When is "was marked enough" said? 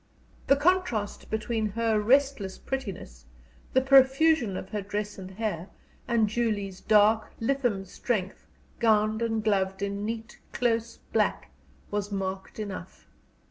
11.91-13.05